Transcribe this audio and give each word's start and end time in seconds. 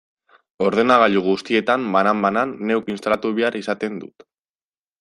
Ordenagailu 0.67 1.21
guztietan, 1.27 1.85
banan-banan, 1.97 2.55
neuk 2.71 2.89
instalatu 2.95 3.35
behar 3.41 3.59
izaten 3.61 4.01
dut. 4.05 4.27